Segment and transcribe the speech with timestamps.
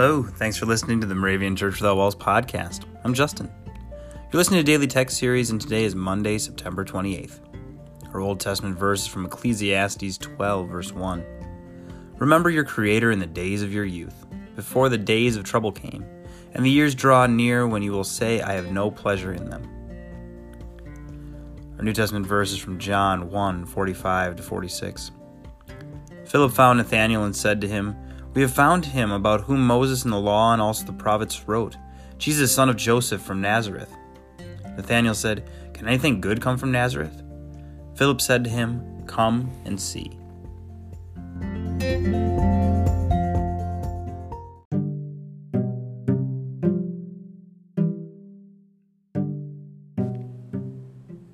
[0.00, 2.84] Hello, thanks for listening to the Moravian Church Without Walls podcast.
[3.02, 3.50] I'm Justin.
[3.66, 7.40] You're listening to Daily Text Series, and today is Monday, September 28th.
[8.14, 11.24] Our Old Testament verse is from Ecclesiastes 12, verse 1.
[12.18, 14.24] Remember your Creator in the days of your youth,
[14.54, 16.06] before the days of trouble came,
[16.52, 19.68] and the years draw near when you will say, I have no pleasure in them.
[21.76, 25.10] Our New Testament verse is from John 1 45 to 46.
[26.24, 27.96] Philip found Nathanael and said to him,
[28.38, 31.76] We have found him about whom Moses in the law and also the prophets wrote,
[32.18, 33.92] Jesus, son of Joseph from Nazareth.
[34.76, 37.24] Nathanael said, Can anything good come from Nazareth?
[37.96, 40.16] Philip said to him, Come and see.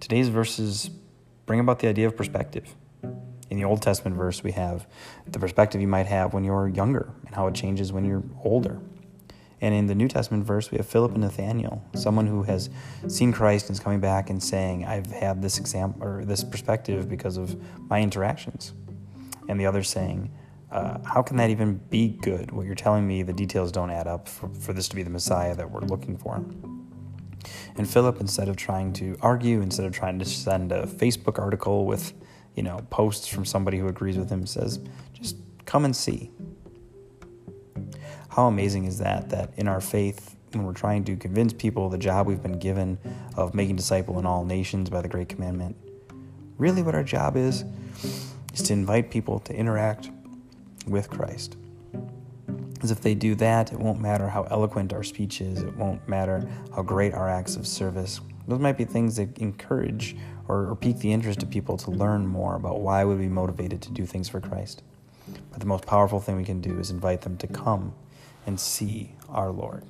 [0.00, 0.90] Today's verses
[1.46, 2.74] bring about the idea of perspective.
[3.50, 4.86] In the Old Testament verse, we have
[5.26, 8.80] the perspective you might have when you're younger and how it changes when you're older.
[9.60, 12.70] And in the New Testament verse, we have Philip and Nathanael, someone who has
[13.08, 17.08] seen Christ and is coming back and saying, I've had this example or this perspective
[17.08, 18.72] because of my interactions.
[19.48, 20.30] And the other saying,
[20.70, 22.52] uh, How can that even be good?
[22.52, 25.10] What you're telling me, the details don't add up for, for this to be the
[25.10, 26.36] Messiah that we're looking for.
[27.76, 31.84] And Philip, instead of trying to argue, instead of trying to send a Facebook article
[31.84, 32.14] with,
[32.54, 34.80] you know, posts from somebody who agrees with him, says,
[35.12, 36.30] just come and see.
[38.28, 39.30] How amazing is that?
[39.30, 42.98] That in our faith, when we're trying to convince people the job we've been given
[43.36, 45.76] of making disciple in all nations by the Great Commandment,
[46.58, 47.64] really what our job is,
[48.52, 50.10] is to invite people to interact
[50.86, 51.56] with Christ.
[52.74, 56.06] Because if they do that, it won't matter how eloquent our speech is, it won't
[56.08, 58.20] matter how great our acts of service.
[58.50, 60.16] Those might be things that encourage
[60.48, 63.80] or, or pique the interest of people to learn more about why would be motivated
[63.82, 64.82] to do things for Christ.
[65.52, 67.94] But the most powerful thing we can do is invite them to come
[68.48, 69.84] and see our Lord.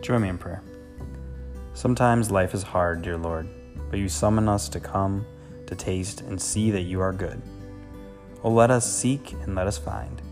[0.00, 0.62] Join me in prayer.
[1.74, 3.48] Sometimes life is hard, dear Lord,
[3.90, 5.26] but you summon us to come,
[5.66, 7.42] to taste, and see that you are good.
[8.44, 10.22] Oh, let us seek and let us find.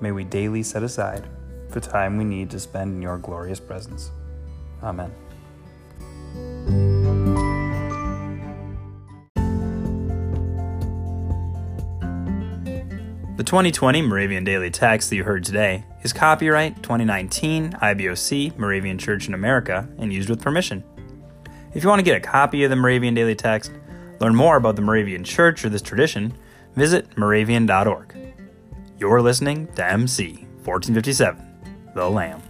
[0.00, 1.28] May we daily set aside
[1.70, 4.12] the time we need to spend in your glorious presence.
[4.82, 5.12] Amen.
[13.36, 19.26] The 2020 Moravian Daily Text that you heard today is copyright 2019 IBOC Moravian Church
[19.26, 20.84] in America and used with permission.
[21.74, 23.72] If you want to get a copy of the Moravian Daily Text,
[24.20, 26.34] learn more about the Moravian Church or this tradition,
[26.74, 28.16] visit moravian.org.
[28.98, 32.42] You're listening to MC 1457, The Lamb.